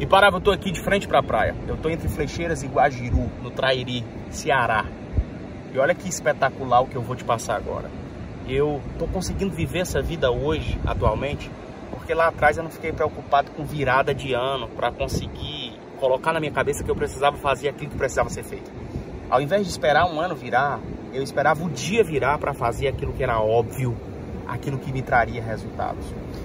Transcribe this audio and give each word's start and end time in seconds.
E 0.00 0.06
parava, 0.06 0.38
eu 0.38 0.40
tô 0.40 0.50
aqui 0.50 0.70
de 0.70 0.80
frente 0.80 1.06
pra 1.06 1.22
praia. 1.22 1.54
Eu 1.68 1.76
tô 1.76 1.90
entre 1.90 2.08
Flecheiras 2.08 2.62
e 2.62 2.66
Guajiru, 2.66 3.30
no 3.42 3.50
Trairi, 3.50 4.02
Ceará. 4.30 4.86
E 5.74 5.78
olha 5.78 5.94
que 5.94 6.08
espetacular 6.08 6.80
o 6.80 6.86
que 6.86 6.96
eu 6.96 7.02
vou 7.02 7.14
te 7.14 7.22
passar 7.22 7.56
agora. 7.56 7.90
Eu 8.48 8.80
tô 8.98 9.06
conseguindo 9.06 9.52
viver 9.54 9.80
essa 9.80 10.00
vida 10.00 10.30
hoje, 10.30 10.80
atualmente, 10.86 11.50
porque 11.90 12.14
lá 12.14 12.28
atrás 12.28 12.56
eu 12.56 12.64
não 12.64 12.70
fiquei 12.70 12.94
preocupado 12.94 13.50
com 13.50 13.62
virada 13.62 14.14
de 14.14 14.32
ano 14.32 14.68
para 14.68 14.90
conseguir 14.90 15.78
colocar 15.98 16.32
na 16.32 16.40
minha 16.40 16.50
cabeça 16.50 16.82
que 16.82 16.90
eu 16.90 16.96
precisava 16.96 17.36
fazer 17.36 17.68
aquilo 17.68 17.90
que 17.90 17.98
precisava 17.98 18.30
ser 18.30 18.42
feito. 18.42 18.72
Ao 19.28 19.42
invés 19.42 19.66
de 19.66 19.70
esperar 19.70 20.06
um 20.06 20.18
ano 20.18 20.34
virar, 20.34 20.80
eu 21.12 21.22
esperava 21.22 21.62
o 21.62 21.68
dia 21.68 22.02
virar 22.02 22.38
para 22.38 22.54
fazer 22.54 22.88
aquilo 22.88 23.12
que 23.12 23.22
era 23.22 23.38
óbvio, 23.38 23.94
aquilo 24.50 24.78
que 24.78 24.92
me 24.92 25.00
traria 25.00 25.42
resultados. 25.42 26.04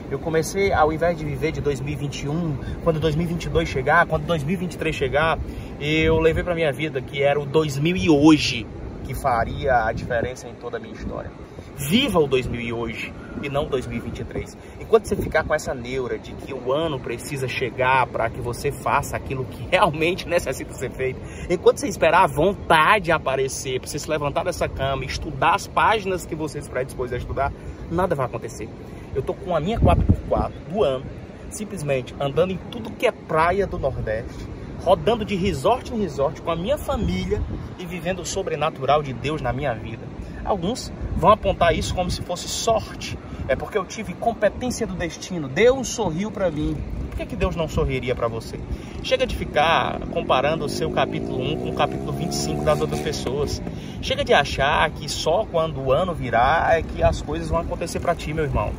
Eu 0.09 0.19
comecei, 0.19 0.71
ao 0.71 0.93
invés 0.93 1.17
de 1.17 1.25
viver 1.25 1.51
de 1.51 1.61
2021, 1.61 2.57
quando 2.83 2.99
2022 2.99 3.67
chegar, 3.67 4.05
quando 4.05 4.25
2023 4.25 4.95
chegar, 4.95 5.39
eu 5.79 6.19
levei 6.19 6.43
para 6.43 6.53
minha 6.53 6.71
vida 6.71 7.01
que 7.01 7.21
era 7.21 7.39
o 7.39 7.45
2000 7.45 7.97
e 7.97 8.09
hoje 8.09 8.67
que 9.03 9.13
faria 9.13 9.85
a 9.85 9.91
diferença 9.91 10.47
em 10.47 10.53
toda 10.53 10.77
a 10.77 10.79
minha 10.79 10.93
história. 10.93 11.31
Viva 11.77 12.19
o 12.19 12.27
2000 12.27 12.61
e 12.61 12.71
hoje 12.71 13.13
e 13.43 13.49
não 13.49 13.65
2023. 13.65 14.57
Enquanto 14.79 15.07
você 15.07 15.15
ficar 15.15 15.43
com 15.43 15.53
essa 15.53 15.73
neura 15.73 16.17
de 16.17 16.31
que 16.33 16.53
o 16.53 16.71
ano 16.71 16.97
precisa 16.97 17.49
chegar 17.49 18.07
para 18.07 18.29
que 18.29 18.39
você 18.39 18.71
faça 18.71 19.17
aquilo 19.17 19.43
que 19.43 19.67
realmente 19.69 20.25
necessita 20.25 20.73
ser 20.73 20.89
feito, 20.91 21.19
enquanto 21.49 21.79
você 21.79 21.87
esperar 21.87 22.23
a 22.23 22.27
vontade 22.27 23.11
aparecer, 23.11 23.81
para 23.81 23.89
você 23.89 23.99
se 23.99 24.09
levantar 24.09 24.45
dessa 24.45 24.69
cama 24.69 25.03
e 25.03 25.07
estudar 25.07 25.55
as 25.55 25.67
páginas 25.67 26.25
que 26.25 26.33
você 26.33 26.61
se 26.61 26.69
predispôs 26.69 27.11
a 27.11 27.17
estudar, 27.17 27.51
nada 27.91 28.15
vai 28.15 28.25
acontecer. 28.25 28.69
Eu 29.13 29.21
tô 29.21 29.33
com 29.33 29.53
a 29.53 29.59
minha 29.59 29.79
4x4 29.79 30.51
do 30.69 30.81
ano, 30.81 31.05
simplesmente 31.49 32.15
andando 32.19 32.51
em 32.51 32.57
tudo 32.71 32.91
que 32.91 33.05
é 33.05 33.11
praia 33.11 33.67
do 33.67 33.77
Nordeste, 33.77 34.47
rodando 34.81 35.25
de 35.25 35.35
resort 35.35 35.93
em 35.93 35.99
resort 35.99 36.41
com 36.41 36.51
a 36.51 36.55
minha 36.55 36.77
família 36.77 37.41
e 37.77 37.85
vivendo 37.85 38.19
o 38.19 38.25
sobrenatural 38.25 39.03
de 39.03 39.11
Deus 39.11 39.41
na 39.41 39.51
minha 39.51 39.73
vida. 39.73 40.05
Alguns 40.45 40.91
vão 41.15 41.31
apontar 41.31 41.75
isso 41.75 41.93
como 41.93 42.09
se 42.09 42.21
fosse 42.21 42.47
sorte. 42.47 43.17
É 43.47 43.55
porque 43.55 43.77
eu 43.77 43.85
tive 43.85 44.13
competência 44.13 44.87
do 44.87 44.95
destino. 44.95 45.47
Deus 45.47 45.87
sorriu 45.87 46.31
para 46.31 46.49
mim. 46.49 46.75
Por 47.09 47.17
que, 47.17 47.25
que 47.27 47.35
Deus 47.35 47.55
não 47.55 47.67
sorriria 47.67 48.15
para 48.15 48.27
você? 48.27 48.59
Chega 49.03 49.25
de 49.25 49.35
ficar 49.35 49.99
comparando 50.11 50.65
o 50.65 50.69
seu 50.69 50.91
capítulo 50.91 51.41
1 51.41 51.59
com 51.59 51.69
o 51.69 51.75
capítulo 51.75 52.11
25 52.11 52.63
das 52.63 52.81
outras 52.81 52.99
pessoas. 52.99 53.61
Chega 54.01 54.25
de 54.25 54.33
achar 54.33 54.89
que 54.89 55.07
só 55.07 55.45
quando 55.49 55.79
o 55.79 55.91
ano 55.91 56.13
virar 56.13 56.77
é 56.77 56.81
que 56.81 57.01
as 57.01 57.21
coisas 57.21 57.49
vão 57.49 57.59
acontecer 57.59 57.99
para 57.99 58.13
ti, 58.15 58.33
meu 58.33 58.43
irmão 58.43 58.73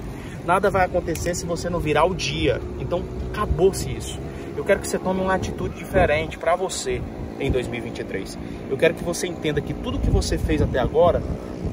nada 0.46 0.70
vai 0.70 0.84
acontecer 0.84 1.34
se 1.34 1.44
você 1.44 1.68
não 1.68 1.80
virar 1.80 2.04
o 2.04 2.14
dia. 2.14 2.60
Então, 2.78 3.02
acabou-se 3.32 3.90
isso. 3.90 4.18
Eu 4.56 4.64
quero 4.64 4.80
que 4.80 4.88
você 4.88 4.98
tome 4.98 5.20
uma 5.20 5.34
atitude 5.34 5.74
diferente 5.76 6.38
para 6.38 6.54
você 6.54 7.02
em 7.38 7.50
2023. 7.50 8.38
Eu 8.70 8.76
quero 8.76 8.94
que 8.94 9.04
você 9.04 9.26
entenda 9.26 9.60
que 9.60 9.74
tudo 9.74 9.98
que 9.98 10.10
você 10.10 10.38
fez 10.38 10.62
até 10.62 10.78
agora 10.78 11.22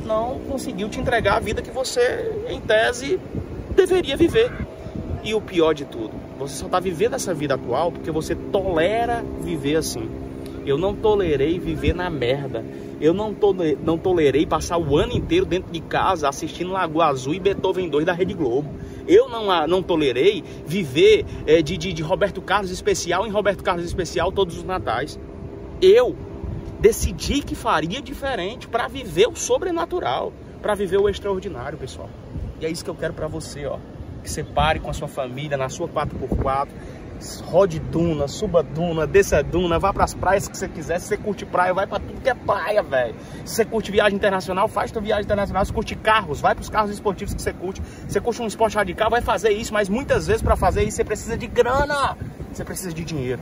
não 0.06 0.40
conseguiu 0.50 0.90
te 0.90 1.00
entregar 1.00 1.38
a 1.38 1.40
vida 1.40 1.62
que 1.62 1.72
você, 1.72 2.32
em 2.48 2.60
tese, 2.60 3.20
deveria 3.76 4.18
viver. 4.18 4.52
E 5.24 5.34
o 5.34 5.42
pior 5.42 5.74
de 5.74 5.86
tudo, 5.86 6.12
você 6.38 6.56
só 6.56 6.66
está 6.66 6.80
vivendo 6.80 7.14
essa 7.14 7.34
vida 7.34 7.56
atual 7.56 7.92
porque 7.92 8.12
você 8.12 8.36
tolera 8.36 9.24
viver 9.42 9.78
assim. 9.78 10.10
Eu 10.66 10.78
não 10.78 10.96
tolerei 10.96 11.60
viver 11.60 11.94
na 11.94 12.10
merda. 12.10 12.64
Eu 13.02 13.14
não, 13.14 13.36
não 13.84 13.98
tolerei 13.98 14.46
passar 14.46 14.78
o 14.78 14.98
ano 14.98 15.14
inteiro 15.14 15.46
dentro 15.46 15.72
de 15.72 15.82
casa 15.82 16.30
assistindo 16.30 16.72
Lagoa 16.72 17.08
Azul 17.08 17.34
e 17.34 17.40
Beethoven 17.40 17.90
2 17.90 18.06
da 18.06 18.14
Rede 18.14 18.34
Globo. 18.34 18.70
Eu 19.06 19.28
não, 19.28 19.68
não 19.68 19.84
tolerei 19.84 20.44
viver 20.66 21.26
é, 21.46 21.62
de, 21.62 21.78
de, 21.78 21.92
de 21.92 22.02
Roberto 22.02 22.42
Carlos 22.42 22.72
especial 22.72 23.28
em 23.28 23.30
Roberto 23.30 23.62
Carlos 23.62 23.86
especial 23.86 24.32
todos 24.32 24.58
os 24.58 24.64
natais. 24.64 25.20
Eu 25.86 26.16
decidi 26.80 27.42
que 27.42 27.56
faria 27.56 28.02
diferente 28.02 28.70
para 28.70 28.88
viver 28.88 29.28
o 29.28 29.36
sobrenatural, 29.36 30.32
para 30.62 30.74
viver 30.76 30.96
o 30.96 31.10
extraordinário, 31.10 31.78
pessoal. 31.78 32.10
E 32.62 32.66
é 32.66 32.70
isso 32.70 32.86
que 32.86 32.90
eu 32.90 32.96
quero 32.96 33.14
para 33.14 33.28
você, 33.28 33.66
ó. 33.66 33.78
Que 34.24 34.32
você 34.32 34.46
pare 34.46 34.80
com 34.80 34.90
a 34.90 34.94
sua 34.94 35.10
família 35.10 35.58
na 35.58 35.68
sua 35.68 35.90
4x4 35.90 36.70
rode 37.46 37.80
duna, 37.80 38.28
suba 38.28 38.64
duna, 38.64 39.06
desça 39.06 39.44
duna, 39.44 39.78
vá 39.78 39.94
para 39.94 40.06
as 40.06 40.14
praias 40.14 40.48
que 40.48 40.58
você 40.58 40.70
quiser. 40.70 41.00
Se 41.00 41.08
você 41.08 41.18
curte 41.18 41.46
praia, 41.46 41.74
vai 41.74 41.86
para 41.86 42.00
tudo 42.00 42.22
que 42.22 42.30
é 42.30 42.34
praia, 42.34 42.82
velho. 42.82 43.16
Se 43.46 43.56
você 43.56 43.66
curte 43.66 43.92
viagem 43.92 44.16
internacional, 44.16 44.70
faz 44.70 44.90
tua 44.90 45.02
viagem 45.02 45.26
internacional. 45.26 45.66
Se 45.66 45.74
curte 45.74 45.96
carros, 45.96 46.40
vai 46.40 46.56
para 46.56 46.62
os 46.62 46.70
carros 46.70 46.92
esportivos 46.92 47.34
que 47.34 47.42
você 47.42 47.52
curte. 47.52 47.82
Se 48.08 48.14
você 48.14 48.22
curte 48.22 48.42
um 48.42 48.48
esporte 48.48 48.78
radical, 48.78 49.10
vai 49.10 49.22
fazer 49.22 49.52
isso, 49.52 49.74
mas 49.74 49.90
muitas 49.90 50.28
vezes 50.28 50.42
para 50.42 50.56
fazer 50.56 50.84
isso 50.84 50.96
você 50.96 51.04
precisa 51.04 51.38
de 51.38 51.48
grana. 51.48 52.18
Você 52.54 52.64
precisa 52.64 52.94
de 52.94 53.04
dinheiro. 53.04 53.42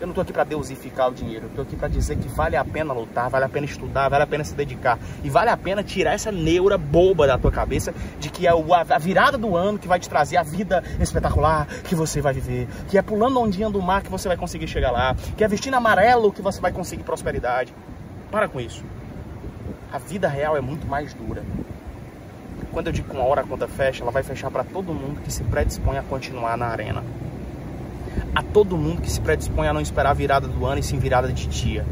Eu 0.00 0.06
não 0.06 0.12
estou 0.12 0.22
aqui 0.22 0.32
para 0.32 0.44
deusificar 0.44 1.08
o 1.08 1.14
dinheiro, 1.14 1.46
eu 1.46 1.48
estou 1.48 1.64
aqui 1.64 1.74
para 1.74 1.88
dizer 1.88 2.16
que 2.16 2.28
vale 2.28 2.54
a 2.54 2.64
pena 2.64 2.92
lutar, 2.94 3.28
vale 3.28 3.44
a 3.44 3.48
pena 3.48 3.66
estudar, 3.66 4.08
vale 4.08 4.22
a 4.22 4.26
pena 4.28 4.44
se 4.44 4.54
dedicar. 4.54 4.96
E 5.24 5.30
vale 5.30 5.50
a 5.50 5.56
pena 5.56 5.82
tirar 5.82 6.12
essa 6.12 6.30
neura 6.30 6.78
boba 6.78 7.26
da 7.26 7.36
tua 7.36 7.50
cabeça 7.50 7.92
de 8.20 8.30
que 8.30 8.46
é 8.46 8.50
a 8.50 8.98
virada 8.98 9.36
do 9.36 9.56
ano 9.56 9.76
que 9.76 9.88
vai 9.88 9.98
te 9.98 10.08
trazer 10.08 10.36
a 10.36 10.44
vida 10.44 10.84
espetacular 11.00 11.66
que 11.82 11.96
você 11.96 12.20
vai 12.20 12.32
viver, 12.32 12.68
que 12.86 12.96
é 12.96 13.02
pulando 13.02 13.40
a 13.40 13.42
ondinha 13.42 13.68
do 13.68 13.82
mar 13.82 14.00
que 14.00 14.10
você 14.10 14.28
vai 14.28 14.36
conseguir 14.36 14.68
chegar 14.68 14.92
lá, 14.92 15.16
que 15.36 15.42
é 15.42 15.48
vestindo 15.48 15.74
amarelo 15.74 16.32
que 16.32 16.42
você 16.42 16.60
vai 16.60 16.70
conseguir 16.70 17.02
prosperidade. 17.02 17.74
Para 18.30 18.46
com 18.46 18.60
isso. 18.60 18.84
A 19.92 19.98
vida 19.98 20.28
real 20.28 20.56
é 20.56 20.60
muito 20.60 20.86
mais 20.86 21.12
dura. 21.12 21.42
Quando 22.70 22.86
eu 22.86 22.92
digo 22.92 23.12
uma 23.12 23.24
hora 23.24 23.40
a 23.40 23.44
conta 23.44 23.66
fecha, 23.66 24.04
ela 24.04 24.12
vai 24.12 24.22
fechar 24.22 24.48
para 24.48 24.62
todo 24.62 24.94
mundo 24.94 25.20
que 25.22 25.32
se 25.32 25.42
predispõe 25.42 25.98
a 25.98 26.02
continuar 26.02 26.56
na 26.56 26.66
arena 26.66 27.02
a 28.34 28.42
todo 28.42 28.76
mundo 28.76 29.02
que 29.02 29.10
se 29.10 29.20
predispõe 29.20 29.68
a 29.68 29.72
não 29.72 29.80
esperar 29.80 30.10
a 30.10 30.14
virada 30.14 30.46
do 30.46 30.64
ano 30.66 30.80
e 30.80 30.82
sim 30.82 30.98
virada 30.98 31.32
de 31.32 31.46
dia. 31.46 31.84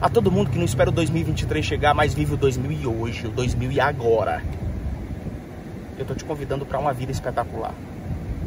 A 0.00 0.08
todo 0.08 0.32
mundo 0.32 0.50
que 0.50 0.58
não 0.58 0.64
espera 0.64 0.90
o 0.90 0.92
2023 0.92 1.64
chegar, 1.64 1.94
mas 1.94 2.12
vive 2.12 2.34
o 2.34 2.36
2000 2.36 2.72
e 2.72 2.86
hoje, 2.86 3.26
o 3.26 3.30
2000 3.30 3.72
e 3.72 3.80
agora. 3.80 4.42
Eu 5.96 6.04
tô 6.04 6.14
te 6.14 6.24
convidando 6.24 6.66
para 6.66 6.78
uma 6.78 6.92
vida 6.92 7.12
espetacular, 7.12 7.74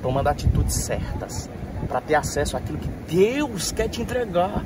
tomando 0.01 0.27
atitudes 0.27 0.75
certas, 0.75 1.49
para 1.88 2.01
ter 2.01 2.16
acesso 2.16 2.57
àquilo 2.57 2.77
que 2.77 2.89
Deus 3.16 3.72
quer 3.72 3.87
te 3.87 4.01
entregar. 4.01 4.66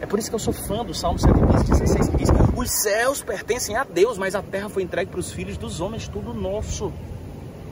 É 0.00 0.06
por 0.06 0.18
isso 0.18 0.30
que 0.30 0.34
eu 0.34 0.38
sou 0.38 0.52
fã 0.52 0.84
do 0.84 0.94
Salmo 0.94 1.18
115, 1.18 1.64
16, 1.64 2.08
que 2.08 2.16
diz: 2.16 2.30
Os 2.56 2.70
céus 2.82 3.22
pertencem 3.22 3.76
a 3.76 3.84
Deus, 3.84 4.16
mas 4.16 4.34
a 4.34 4.42
terra 4.42 4.68
foi 4.68 4.82
entregue 4.82 5.10
para 5.10 5.20
os 5.20 5.32
filhos 5.32 5.58
dos 5.58 5.80
homens, 5.80 6.08
tudo 6.08 6.32
nosso. 6.32 6.92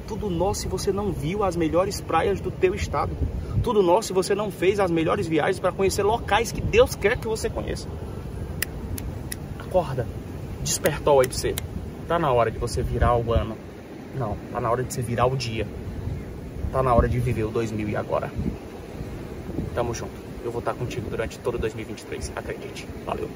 Tudo 0.06 0.30
nosso 0.30 0.62
se 0.62 0.68
você 0.68 0.92
não 0.92 1.12
viu 1.12 1.42
as 1.44 1.56
melhores 1.56 2.00
praias 2.00 2.40
do 2.40 2.50
teu 2.50 2.74
estado 2.74 3.16
tudo 3.66 3.82
nosso 3.82 4.08
se 4.08 4.12
você 4.12 4.32
não 4.32 4.48
fez 4.48 4.78
as 4.78 4.92
melhores 4.92 5.26
viagens 5.26 5.58
para 5.58 5.72
conhecer 5.72 6.04
locais 6.04 6.52
que 6.52 6.60
Deus 6.60 6.94
quer 6.94 7.18
que 7.18 7.26
você 7.26 7.50
conheça. 7.50 7.88
Acorda, 9.58 10.06
despertou 10.62 11.20
aí 11.20 11.26
pra 11.26 11.36
você. 11.36 11.52
Tá 12.06 12.16
na 12.16 12.30
hora 12.30 12.48
de 12.48 12.58
você 12.58 12.80
virar 12.80 13.16
o 13.16 13.32
ano. 13.32 13.56
Não, 14.16 14.36
tá 14.52 14.60
na 14.60 14.70
hora 14.70 14.84
de 14.84 14.94
você 14.94 15.02
virar 15.02 15.26
o 15.26 15.36
dia. 15.36 15.66
Tá 16.70 16.80
na 16.80 16.94
hora 16.94 17.08
de 17.08 17.18
viver 17.18 17.42
o 17.42 17.50
2000 17.50 17.88
e 17.88 17.96
agora. 17.96 18.30
Tamo 19.74 19.92
junto. 19.92 20.14
Eu 20.44 20.52
vou 20.52 20.60
estar 20.60 20.74
contigo 20.74 21.10
durante 21.10 21.36
todo 21.40 21.58
2023, 21.58 22.32
acredite. 22.36 22.86
Valeu. 23.04 23.28